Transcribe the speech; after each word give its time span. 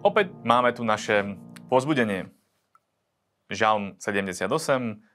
Opäť 0.00 0.32
máme 0.48 0.72
tu 0.72 0.80
naše 0.80 1.36
pozbudenie. 1.68 2.32
Žalm 3.52 4.00
78, 4.00 4.48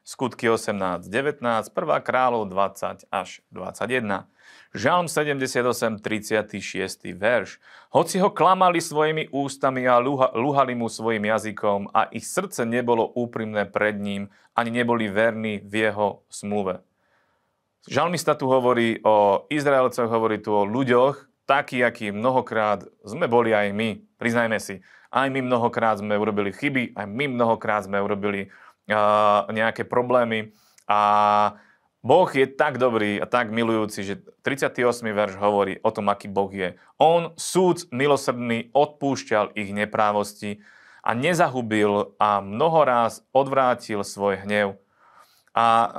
skutky 0.05 0.45
18, 0.45 1.09
19, 1.09 1.41
1. 1.41 2.05
kráľov 2.05 2.45
20 2.53 3.09
až 3.09 3.41
21. 3.49 4.29
Žalm 4.77 5.09
78, 5.09 6.05
36. 6.05 7.17
verš. 7.17 7.57
Hoci 7.97 8.21
ho 8.21 8.29
klamali 8.29 8.77
svojimi 8.77 9.33
ústami 9.33 9.89
a 9.89 9.97
luhali 10.37 10.77
mu 10.77 10.85
svojim 10.85 11.33
jazykom 11.33 11.89
a 11.89 12.05
ich 12.13 12.29
srdce 12.29 12.61
nebolo 12.61 13.09
úprimné 13.09 13.65
pred 13.65 13.97
ním, 13.97 14.29
ani 14.53 14.69
neboli 14.69 15.09
verní 15.09 15.65
v 15.65 15.89
jeho 15.89 16.21
smluve. 16.29 16.85
Žalmista 17.89 18.37
tu 18.37 18.45
hovorí 18.53 19.01
o 19.01 19.49
Izraelcoch, 19.49 20.13
hovorí 20.13 20.37
tu 20.45 20.53
o 20.53 20.61
ľuďoch, 20.61 21.34
takí, 21.45 21.81
akí 21.81 22.09
mnohokrát 22.09 22.85
sme 23.05 23.29
boli 23.29 23.53
aj 23.53 23.71
my, 23.71 24.01
priznajme 24.17 24.57
si. 24.57 24.81
Aj 25.13 25.29
my 25.31 25.39
mnohokrát 25.39 26.01
sme 26.01 26.17
urobili 26.17 26.51
chyby, 26.51 26.97
aj 26.97 27.07
my 27.07 27.25
mnohokrát 27.31 27.87
sme 27.87 28.01
urobili 28.03 28.51
uh, 28.91 29.47
nejaké 29.47 29.87
problémy 29.87 30.51
a 30.89 30.99
Boh 32.05 32.29
je 32.29 32.45
tak 32.45 32.77
dobrý 32.77 33.17
a 33.17 33.25
tak 33.25 33.49
milujúci, 33.49 34.05
že 34.05 34.21
38. 34.45 34.77
verš 35.09 35.41
hovorí 35.41 35.81
o 35.81 35.89
tom, 35.89 36.05
aký 36.13 36.29
Boh 36.29 36.53
je. 36.53 36.77
On, 37.01 37.33
súd 37.33 37.89
milosrdný, 37.89 38.69
odpúšťal 38.77 39.57
ich 39.57 39.73
neprávosti 39.73 40.61
a 41.01 41.17
nezahubil 41.17 42.13
a 42.21 42.45
mnohoráz 42.45 43.25
odvrátil 43.33 44.05
svoj 44.05 44.45
hnev 44.45 44.77
a 45.55 45.67
uh, 45.87 45.89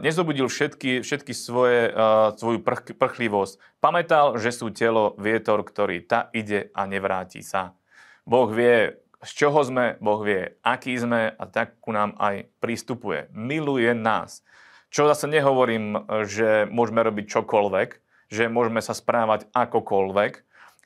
nezobudil 0.00 0.48
všetky, 0.48 1.04
všetky 1.04 1.36
svoje, 1.36 1.92
uh, 1.92 2.32
svoju 2.32 2.64
prch, 2.64 2.96
prchlivosť. 2.96 3.60
Pamätal, 3.84 4.40
že 4.40 4.56
sú 4.56 4.72
telo 4.72 5.12
vietor, 5.20 5.60
ktorý 5.60 6.00
ta 6.00 6.32
ide 6.32 6.72
a 6.72 6.88
nevráti 6.88 7.44
sa. 7.44 7.76
Boh 8.24 8.48
vie, 8.48 8.96
z 9.20 9.30
čoho 9.36 9.60
sme, 9.60 10.00
Boh 10.00 10.24
vie, 10.24 10.56
aký 10.64 10.96
sme 10.96 11.28
a 11.28 11.44
tak 11.44 11.76
ku 11.84 11.92
nám 11.92 12.16
aj 12.16 12.48
prístupuje. 12.64 13.28
Miluje 13.36 13.92
nás. 13.92 14.40
Čo 14.88 15.04
zase 15.04 15.28
nehovorím, 15.28 16.08
že 16.24 16.64
môžeme 16.72 17.04
robiť 17.04 17.28
čokoľvek, 17.36 17.88
že 18.32 18.48
môžeme 18.48 18.80
sa 18.80 18.96
správať 18.96 19.44
akokoľvek, 19.52 20.32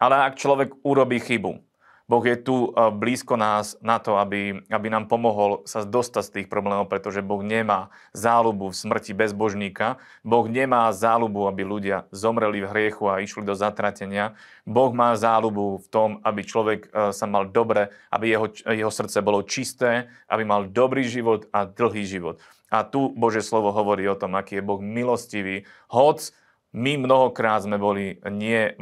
ale 0.02 0.14
ak 0.26 0.34
človek 0.34 0.82
urobí 0.82 1.22
chybu, 1.22 1.62
Boh 2.06 2.22
je 2.22 2.38
tu 2.38 2.70
e, 2.70 2.90
blízko 2.94 3.34
nás 3.34 3.74
na 3.82 3.98
to, 3.98 4.14
aby, 4.14 4.62
aby 4.70 4.86
nám 4.86 5.10
pomohol 5.10 5.66
sa 5.66 5.82
dostať 5.82 6.22
z 6.22 6.32
tých 6.38 6.46
problémov, 6.46 6.86
pretože 6.86 7.18
Boh 7.18 7.42
nemá 7.42 7.90
záľubu 8.14 8.70
v 8.70 8.78
smrti 8.78 9.10
bezbožníka. 9.10 9.98
Boh 10.22 10.46
nemá 10.46 10.86
záľubu, 10.94 11.50
aby 11.50 11.66
ľudia 11.66 12.06
zomreli 12.14 12.62
v 12.62 12.70
hriechu 12.70 13.10
a 13.10 13.18
išli 13.18 13.42
do 13.42 13.58
zatratenia. 13.58 14.38
Boh 14.62 14.94
má 14.94 15.18
záľubu 15.18 15.82
v 15.82 15.86
tom, 15.90 16.10
aby 16.22 16.46
človek 16.46 16.80
e, 16.86 17.10
sa 17.10 17.26
mal 17.26 17.50
dobre, 17.50 17.90
aby 18.14 18.30
jeho, 18.30 18.46
jeho 18.54 18.92
srdce 18.94 19.18
bolo 19.18 19.42
čisté, 19.42 20.06
aby 20.30 20.46
mal 20.46 20.70
dobrý 20.70 21.02
život 21.10 21.50
a 21.50 21.66
dlhý 21.66 22.06
život. 22.06 22.38
A 22.70 22.86
tu 22.86 23.10
Bože 23.18 23.42
slovo 23.42 23.74
hovorí 23.74 24.06
o 24.06 24.18
tom, 24.18 24.38
aký 24.38 24.58
je 24.58 24.66
Boh 24.66 24.78
milostivý. 24.78 25.66
Hoc 25.90 26.30
my 26.76 27.00
mnohokrát 27.00 27.64
sme 27.64 27.80
boli 27.80 28.20
nie 28.28 28.76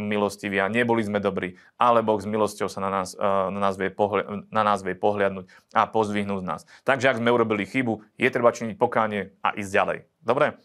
a 0.59 0.67
neboli 0.67 1.07
sme 1.07 1.23
dobrí, 1.23 1.55
ale 1.79 2.03
Boh 2.03 2.19
s 2.19 2.27
milosťou 2.27 2.67
sa 2.67 2.83
na 2.83 2.91
nás, 2.91 3.15
eh, 3.15 3.23
na 3.55 3.61
nás, 3.63 3.79
vie, 3.79 3.95
pohľa, 3.95 4.51
na 4.51 4.63
nás 4.67 4.83
vie 4.83 4.99
pohľadnúť 4.99 5.47
a 5.71 5.87
pozvihnúť 5.87 6.43
nás. 6.43 6.67
Takže 6.83 7.15
ak 7.15 7.23
sme 7.23 7.31
urobili 7.31 7.63
chybu, 7.63 8.03
je 8.19 8.29
treba 8.35 8.51
činiť 8.51 8.75
pokánie 8.75 9.39
a 9.47 9.55
ísť 9.55 9.71
ďalej. 9.71 9.99
Dobre? 10.27 10.59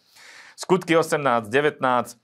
Skutky 0.57 0.97
18, 0.97 1.47
19, 1.47 2.17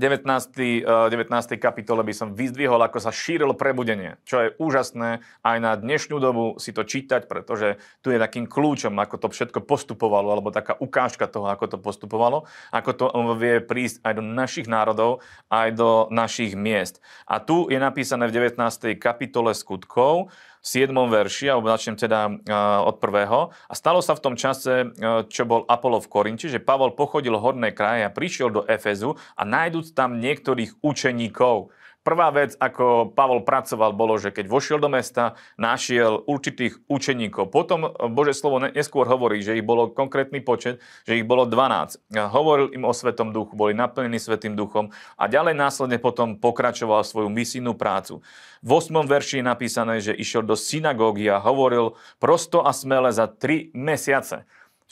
19. 0.00 0.24
19. 0.24 1.12
kapitole 1.60 2.00
by 2.00 2.16
som 2.16 2.32
vyzdvihol, 2.32 2.80
ako 2.80 2.96
sa 2.96 3.12
šírilo 3.12 3.52
prebudenie, 3.52 4.16
čo 4.24 4.40
je 4.40 4.48
úžasné 4.56 5.20
aj 5.44 5.56
na 5.60 5.76
dnešnú 5.76 6.16
dobu 6.16 6.56
si 6.56 6.72
to 6.72 6.80
čítať, 6.80 7.28
pretože 7.28 7.76
tu 8.00 8.08
je 8.08 8.16
takým 8.16 8.48
kľúčom, 8.48 8.96
ako 8.96 9.20
to 9.20 9.28
všetko 9.28 9.60
postupovalo, 9.68 10.32
alebo 10.32 10.48
taká 10.48 10.72
ukážka 10.80 11.28
toho, 11.28 11.52
ako 11.52 11.76
to 11.76 11.78
postupovalo, 11.78 12.48
ako 12.72 12.90
to 12.96 13.06
vie 13.36 13.60
prísť 13.60 14.00
aj 14.00 14.12
do 14.16 14.24
našich 14.24 14.64
národov, 14.64 15.20
aj 15.52 15.68
do 15.76 15.90
našich 16.08 16.56
miest. 16.56 17.04
A 17.28 17.36
tu 17.44 17.68
je 17.68 17.76
napísané 17.76 18.24
v 18.32 18.48
19. 18.48 18.96
kapitole 18.96 19.52
skutkov, 19.52 20.32
7. 20.62 20.94
verši, 20.94 21.50
alebo 21.50 21.74
začnem 21.74 21.98
teda 21.98 22.38
od 22.86 23.02
prvého. 23.02 23.50
A 23.66 23.74
stalo 23.74 23.98
sa 23.98 24.14
v 24.14 24.22
tom 24.22 24.38
čase, 24.38 24.94
čo 25.26 25.42
bol 25.42 25.66
Apollo 25.66 26.06
v 26.06 26.10
Korinči, 26.14 26.46
že 26.46 26.62
Pavol 26.62 26.94
pochodil 26.94 27.34
horné 27.34 27.74
kraje 27.74 28.06
a 28.06 28.14
prišiel 28.14 28.54
do 28.54 28.62
Efezu 28.70 29.18
a 29.34 29.42
nájdúc 29.82 29.98
tam 29.98 30.22
niektorých 30.22 30.78
učeníkov, 30.78 31.74
Prvá 32.02 32.34
vec, 32.34 32.58
ako 32.58 33.14
Pavol 33.14 33.46
pracoval, 33.46 33.94
bolo, 33.94 34.18
že 34.18 34.34
keď 34.34 34.50
vošiel 34.50 34.82
do 34.82 34.90
mesta, 34.90 35.38
našiel 35.54 36.26
určitých 36.26 36.82
učeníkov. 36.90 37.54
Potom 37.54 37.94
Bože 38.10 38.34
slovo 38.34 38.58
neskôr 38.58 39.06
hovorí, 39.06 39.38
že 39.38 39.54
ich 39.54 39.62
bolo 39.62 39.86
konkrétny 39.86 40.42
počet, 40.42 40.82
že 41.06 41.22
ich 41.22 41.22
bolo 41.22 41.46
12. 41.46 42.02
Hovoril 42.10 42.74
im 42.74 42.82
o 42.82 42.90
Svetom 42.90 43.30
duchu, 43.30 43.54
boli 43.54 43.78
naplnení 43.78 44.18
Svetým 44.18 44.58
duchom 44.58 44.90
a 45.14 45.30
ďalej 45.30 45.54
následne 45.54 46.02
potom 46.02 46.42
pokračoval 46.42 47.06
svoju 47.06 47.30
misijnú 47.30 47.78
prácu. 47.78 48.18
V 48.66 48.70
8. 48.82 49.06
verši 49.06 49.38
je 49.38 49.44
napísané, 49.46 49.94
že 50.02 50.10
išiel 50.10 50.42
do 50.42 50.58
synagógy 50.58 51.30
a 51.30 51.38
hovoril 51.38 51.94
prosto 52.18 52.66
a 52.66 52.74
smele 52.74 53.14
za 53.14 53.30
3 53.30 53.78
mesiace. 53.78 54.42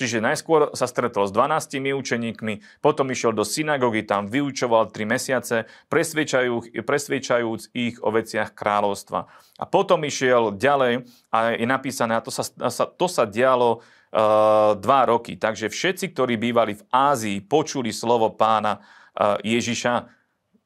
Čiže 0.00 0.24
najskôr 0.24 0.72
sa 0.72 0.88
stretol 0.88 1.28
s 1.28 1.32
12 1.36 1.76
učeníkmi, 1.76 2.80
potom 2.80 3.12
išiel 3.12 3.36
do 3.36 3.44
synagógy, 3.44 4.08
tam 4.08 4.32
vyučoval 4.32 4.88
3 4.88 5.04
mesiace, 5.04 5.68
presviečajúc 5.92 7.62
ich 7.76 8.00
o 8.00 8.08
veciach 8.08 8.56
kráľovstva. 8.56 9.28
A 9.60 9.64
potom 9.68 10.00
išiel 10.08 10.56
ďalej 10.56 11.04
a 11.28 11.52
je 11.52 11.68
napísané, 11.68 12.16
a 12.16 12.24
to 12.24 12.32
sa, 12.32 12.48
to 12.72 13.06
sa 13.12 13.28
dialo 13.28 13.84
uh, 13.84 14.72
dva 14.80 15.04
roky. 15.04 15.36
Takže 15.36 15.68
všetci, 15.68 16.16
ktorí 16.16 16.40
bývali 16.40 16.80
v 16.80 16.86
Ázii, 16.88 17.44
počuli 17.44 17.92
slovo 17.92 18.32
pána 18.32 18.80
uh, 18.80 19.36
Ježiša, 19.44 20.08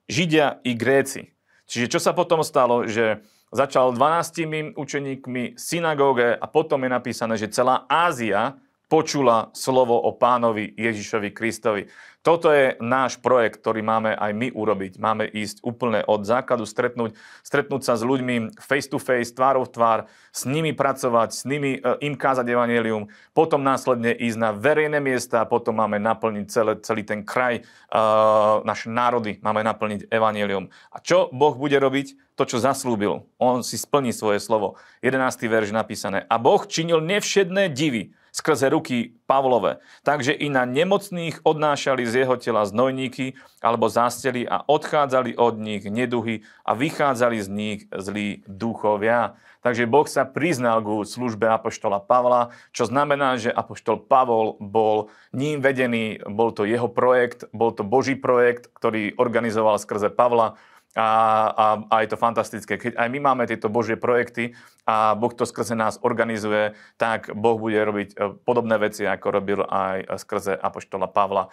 Židia 0.06 0.62
i 0.62 0.78
Gréci. 0.78 1.34
Čiže 1.66 1.90
čo 1.90 1.98
sa 1.98 2.14
potom 2.14 2.46
stalo, 2.46 2.86
že 2.86 3.18
začal 3.50 3.98
12 3.98 4.78
učeníkmi 4.78 5.58
synagóge 5.58 6.38
a 6.38 6.46
potom 6.46 6.86
je 6.86 6.90
napísané, 6.94 7.34
že 7.34 7.50
celá 7.50 7.82
Ázia 7.90 8.62
počula 8.94 9.50
slovo 9.58 9.98
o 9.98 10.14
pánovi 10.14 10.70
Ježišovi 10.78 11.34
Kristovi. 11.34 11.90
Toto 12.22 12.48
je 12.54 12.78
náš 12.78 13.18
projekt, 13.18 13.58
ktorý 13.58 13.82
máme 13.82 14.14
aj 14.14 14.32
my 14.32 14.48
urobiť. 14.54 15.02
Máme 15.02 15.26
ísť 15.26 15.66
úplne 15.66 16.06
od 16.06 16.22
základu, 16.22 16.62
stretnúť, 16.62 17.18
stretnúť 17.42 17.82
sa 17.84 17.98
s 17.98 18.06
ľuďmi 18.06 18.54
face 18.54 18.86
to 18.86 19.02
face, 19.02 19.34
tvárov 19.34 19.66
tvár, 19.66 20.06
s 20.30 20.46
nimi 20.46 20.70
pracovať, 20.72 21.28
s 21.34 21.42
nimi 21.42 21.76
e, 21.76 21.80
im 22.06 22.14
kázať 22.14 22.46
evanelium, 22.48 23.10
potom 23.34 23.66
následne 23.66 24.14
ísť 24.14 24.38
na 24.38 24.54
verejné 24.54 25.02
miesta 25.02 25.42
potom 25.42 25.74
máme 25.74 25.98
naplniť 25.98 26.46
celé, 26.46 26.72
celý 26.80 27.02
ten 27.02 27.26
kraj, 27.26 27.60
uh, 27.60 28.62
naše 28.62 28.88
národy 28.88 29.42
máme 29.42 29.60
naplniť 29.66 30.06
evanelium. 30.08 30.70
A 30.94 31.02
čo 31.02 31.28
Boh 31.34 31.58
bude 31.58 31.76
robiť? 31.76 32.38
To, 32.38 32.46
čo 32.46 32.62
zaslúbil. 32.62 33.26
On 33.38 33.62
si 33.62 33.78
splní 33.78 34.10
svoje 34.10 34.42
slovo. 34.42 34.74
11. 35.06 35.22
verš 35.46 35.70
napísané. 35.70 36.26
A 36.26 36.34
Boh 36.38 36.66
činil 36.66 36.98
nevšedné 36.98 37.70
divy 37.70 38.14
skrze 38.34 38.66
ruky 38.66 39.14
Pavlove. 39.30 39.78
Takže 40.02 40.34
i 40.34 40.50
na 40.50 40.66
nemocných 40.66 41.46
odnášali 41.46 42.02
z 42.02 42.26
jeho 42.26 42.34
tela 42.34 42.66
znojníky 42.66 43.38
alebo 43.62 43.86
zástely 43.86 44.42
a 44.42 44.66
odchádzali 44.66 45.38
od 45.38 45.54
nich 45.62 45.86
neduhy 45.86 46.42
a 46.66 46.74
vychádzali 46.74 47.38
z 47.38 47.48
nich 47.48 47.80
zlí 47.94 48.42
duchovia. 48.50 49.38
Takže 49.62 49.88
Boh 49.88 50.04
sa 50.04 50.28
priznal 50.28 50.84
ku 50.84 51.06
službe 51.06 51.48
Apoštola 51.48 52.02
Pavla, 52.02 52.52
čo 52.74 52.84
znamená, 52.84 53.40
že 53.40 53.54
Apoštol 53.54 54.04
Pavol 54.04 54.60
bol 54.60 55.08
ním 55.32 55.64
vedený, 55.64 56.20
bol 56.28 56.52
to 56.52 56.68
jeho 56.68 56.90
projekt, 56.90 57.48
bol 57.54 57.72
to 57.72 57.80
Boží 57.80 58.12
projekt, 58.12 58.68
ktorý 58.76 59.16
organizoval 59.16 59.80
skrze 59.80 60.12
Pavla 60.12 60.60
a, 60.94 61.10
a, 61.50 61.66
a 61.90 61.94
je 62.06 62.08
to 62.14 62.18
fantastické. 62.18 62.78
Keď 62.78 62.94
aj 62.94 63.08
my 63.10 63.18
máme 63.18 63.50
tieto 63.50 63.66
Božie 63.66 63.98
projekty 63.98 64.54
a 64.86 65.18
Boh 65.18 65.34
to 65.34 65.42
skrze 65.42 65.74
nás 65.74 65.98
organizuje, 65.98 66.78
tak 66.94 67.34
Boh 67.34 67.58
bude 67.58 67.82
robiť 67.82 68.08
e, 68.14 68.38
podobné 68.46 68.78
veci, 68.78 69.02
ako 69.02 69.26
robil 69.34 69.60
aj 69.66 70.06
skrze 70.22 70.54
Apoštola 70.54 71.10
Pavla. 71.10 71.50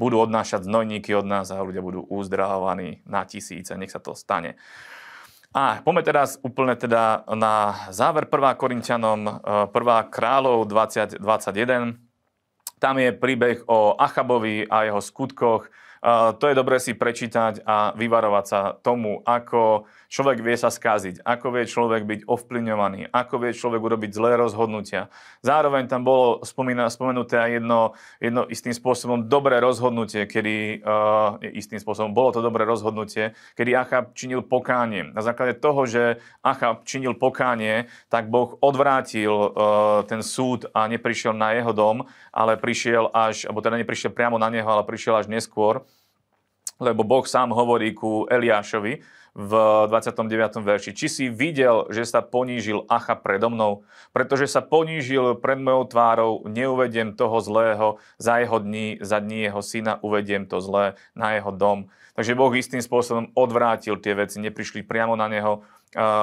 Budú 0.00 0.24
odnášať 0.24 0.64
znojníky 0.64 1.12
od 1.12 1.28
nás 1.28 1.52
a 1.52 1.60
ľudia 1.60 1.84
budú 1.84 2.00
uzdravovaní 2.08 3.04
na 3.04 3.28
tisíce. 3.28 3.76
Nech 3.76 3.92
sa 3.92 4.00
to 4.00 4.16
stane. 4.16 4.56
A 5.52 5.84
poďme 5.84 6.04
teraz 6.04 6.40
úplne 6.40 6.72
teda 6.72 7.28
na 7.36 7.88
záver 7.92 8.24
1. 8.24 8.56
Korintianom, 8.56 9.20
1. 9.44 9.68
E, 9.68 9.96
kráľov 10.08 10.64
20, 10.64 11.20
21. 11.20 12.00
Tam 12.80 12.94
je 12.96 13.12
príbeh 13.12 13.68
o 13.68 13.92
Achabovi 14.00 14.64
a 14.64 14.88
jeho 14.88 15.02
skutkoch 15.04 15.68
to 16.38 16.44
je 16.46 16.54
dobré 16.54 16.78
si 16.78 16.94
prečítať 16.94 17.66
a 17.66 17.92
vyvarovať 17.96 18.44
sa 18.46 18.60
tomu, 18.78 19.20
ako 19.26 19.88
človek 20.08 20.40
vie 20.40 20.56
sa 20.56 20.72
skaziť, 20.72 21.20
ako 21.22 21.46
vie 21.52 21.64
človek 21.68 22.02
byť 22.08 22.20
ovplyvňovaný, 22.24 23.12
ako 23.12 23.34
vie 23.44 23.52
človek 23.52 23.80
urobiť 23.82 24.10
zlé 24.14 24.40
rozhodnutia. 24.40 25.12
Zároveň 25.44 25.90
tam 25.90 26.02
bolo 26.06 26.40
spomenuté 26.46 27.36
aj 27.36 27.50
jedno, 27.60 27.80
jedno 28.18 28.42
istým 28.48 28.72
spôsobom 28.72 29.28
dobré 29.28 29.60
rozhodnutie, 29.60 30.24
kedy 30.24 30.80
uh, 30.80 31.36
istým 31.52 31.82
spôsobom 31.82 32.16
bolo 32.16 32.32
to 32.32 32.40
dobré 32.40 32.64
rozhodnutie, 32.64 33.36
kedy 33.58 33.76
Achab 33.76 34.16
činil 34.16 34.40
pokánie. 34.46 35.12
Na 35.12 35.20
základe 35.20 35.60
toho, 35.60 35.84
že 35.84 36.22
Achab 36.40 36.88
činil 36.88 37.12
pokánie, 37.12 37.92
tak 38.08 38.32
Boh 38.32 38.56
odvrátil 38.64 39.32
uh, 39.32 39.50
ten 40.08 40.24
súd 40.24 40.70
a 40.72 40.88
neprišiel 40.88 41.36
na 41.36 41.52
jeho 41.52 41.76
dom, 41.76 42.08
ale 42.32 42.56
prišiel 42.56 43.12
až, 43.12 43.44
alebo 43.44 43.60
teda 43.60 43.76
neprišiel 43.76 44.14
priamo 44.14 44.40
na 44.40 44.48
neho, 44.48 44.66
ale 44.66 44.88
prišiel 44.88 45.20
až 45.20 45.28
neskôr 45.28 45.84
lebo 46.78 47.02
Boh 47.02 47.26
sám 47.26 47.50
hovorí 47.50 47.94
ku 47.94 48.26
Eliášovi 48.30 49.02
v 49.38 49.52
29. 49.86 50.58
verši. 50.66 50.90
Či 50.98 51.06
si 51.06 51.24
videl, 51.30 51.86
že 51.94 52.02
sa 52.02 52.26
ponížil 52.26 52.82
Acha 52.90 53.14
predo 53.14 53.54
mnou? 53.54 53.86
Pretože 54.10 54.50
sa 54.50 54.58
ponížil 54.58 55.38
pred 55.38 55.62
mojou 55.62 55.86
tvárou, 55.86 56.32
neuvediem 56.50 57.14
toho 57.14 57.38
zlého, 57.38 58.02
za 58.18 58.42
jeho 58.42 58.58
dní, 58.58 58.98
za 58.98 59.22
dní 59.22 59.46
jeho 59.46 59.62
syna 59.62 60.02
uvediem 60.02 60.42
to 60.42 60.58
zlé 60.58 60.98
na 61.14 61.38
jeho 61.38 61.54
dom. 61.54 61.86
Takže 62.18 62.34
Boh 62.34 62.50
istým 62.50 62.82
spôsobom 62.82 63.30
odvrátil 63.38 63.94
tie 64.02 64.18
veci, 64.18 64.42
neprišli 64.42 64.82
priamo 64.82 65.14
na 65.14 65.30
neho, 65.30 65.62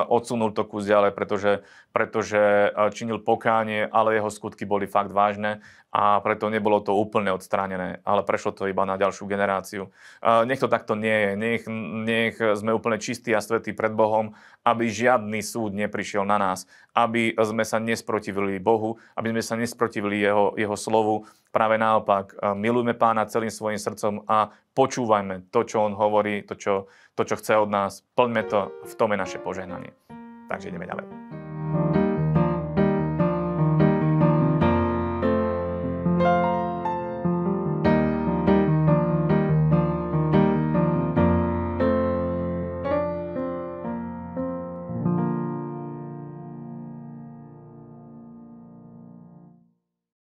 odsunul 0.09 0.53
to 0.53 0.61
kus 0.67 0.85
ďalej, 0.85 1.15
pretože, 1.17 1.65
pretože 1.89 2.69
činil 2.93 3.17
pokánie, 3.23 3.89
ale 3.89 4.17
jeho 4.17 4.29
skutky 4.29 4.67
boli 4.67 4.85
fakt 4.85 5.09
vážne 5.09 5.65
a 5.95 6.19
preto 6.19 6.51
nebolo 6.51 6.83
to 6.83 6.91
úplne 6.91 7.31
odstránené, 7.31 8.03
ale 8.03 8.21
prešlo 8.27 8.51
to 8.51 8.67
iba 8.67 8.83
na 8.83 8.99
ďalšiu 8.99 9.25
generáciu. 9.25 9.89
Nech 10.21 10.59
to 10.59 10.67
takto 10.67 10.93
nie 10.93 11.15
je, 11.15 11.31
nech, 11.39 11.63
nech 12.03 12.35
sme 12.35 12.75
úplne 12.75 12.99
čistí 12.99 13.31
a 13.31 13.39
svetí 13.39 13.71
pred 13.71 13.95
Bohom, 13.95 14.35
aby 14.67 14.91
žiadny 14.91 15.39
súd 15.39 15.71
neprišiel 15.71 16.27
na 16.27 16.35
nás, 16.35 16.67
aby 16.91 17.31
sme 17.39 17.63
sa 17.63 17.79
nesprotivili 17.79 18.59
Bohu, 18.59 18.99
aby 19.15 19.31
sme 19.31 19.41
sa 19.41 19.55
nesprotivili 19.55 20.19
Jeho, 20.19 20.51
jeho 20.59 20.75
slovu. 20.75 21.25
Práve 21.55 21.79
naopak, 21.79 22.35
milujme 22.59 22.99
Pána 22.99 23.23
celým 23.31 23.47
svojim 23.47 23.79
srdcom 23.79 24.27
a 24.27 24.51
počúvajme 24.75 25.47
to, 25.55 25.63
čo 25.63 25.87
On 25.87 25.95
hovorí, 25.95 26.43
to, 26.43 26.59
čo, 26.59 26.91
to, 27.15 27.23
čo 27.23 27.39
chce 27.39 27.55
od 27.55 27.71
nás. 27.71 28.03
Plňme 28.11 28.43
to, 28.43 28.75
v 28.83 28.93
tom 28.99 29.15
je 29.15 29.23
naše 29.23 29.39
požehnanie. 29.39 29.95
Takže 30.51 30.67
ideme 30.67 30.83
ďalej. 30.83 32.04